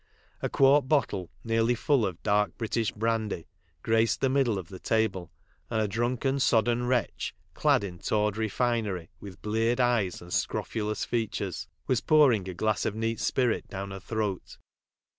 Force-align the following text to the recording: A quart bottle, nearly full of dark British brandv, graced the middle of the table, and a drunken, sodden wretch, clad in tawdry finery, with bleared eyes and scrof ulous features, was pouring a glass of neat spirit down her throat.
A 0.41 0.49
quart 0.49 0.87
bottle, 0.87 1.29
nearly 1.43 1.75
full 1.75 2.07
of 2.07 2.23
dark 2.23 2.57
British 2.57 2.91
brandv, 2.91 3.45
graced 3.83 4.19
the 4.19 4.29
middle 4.29 4.57
of 4.57 4.69
the 4.69 4.79
table, 4.79 5.31
and 5.69 5.79
a 5.79 5.87
drunken, 5.87 6.39
sodden 6.39 6.87
wretch, 6.87 7.35
clad 7.53 7.83
in 7.83 7.99
tawdry 7.99 8.49
finery, 8.49 9.11
with 9.19 9.43
bleared 9.43 9.79
eyes 9.79 10.19
and 10.19 10.31
scrof 10.31 10.73
ulous 10.73 11.05
features, 11.05 11.67
was 11.85 12.01
pouring 12.01 12.49
a 12.49 12.55
glass 12.55 12.83
of 12.83 12.95
neat 12.95 13.19
spirit 13.19 13.67
down 13.67 13.91
her 13.91 13.99
throat. 13.99 14.57